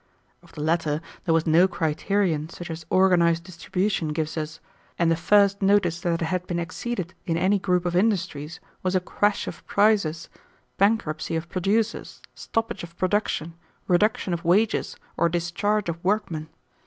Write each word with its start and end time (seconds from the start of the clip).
"Of 0.41 0.53
the 0.53 0.61
latter 0.61 0.99
there 1.25 1.33
was 1.35 1.45
no 1.45 1.67
criterion 1.67 2.49
such 2.49 2.71
as 2.71 2.87
organized 2.89 3.43
distribution 3.43 4.13
gives 4.13 4.35
us, 4.35 4.59
and 4.97 5.11
the 5.11 5.15
first 5.15 5.61
notice 5.61 6.01
that 6.01 6.23
it 6.23 6.25
had 6.25 6.47
been 6.47 6.57
exceeded 6.57 7.13
in 7.27 7.37
any 7.37 7.59
group 7.59 7.85
of 7.85 7.95
industries 7.95 8.59
was 8.81 8.95
a 8.95 8.99
crash 8.99 9.45
of 9.45 9.63
prices, 9.67 10.27
bankruptcy 10.79 11.35
of 11.35 11.49
producers, 11.49 12.19
stoppage 12.33 12.81
of 12.81 12.97
production, 12.97 13.53
reduction 13.87 14.33
of 14.33 14.43
wages, 14.43 14.95
or 15.17 15.29
discharge 15.29 15.87
of 15.87 16.03
workmen. 16.03 16.49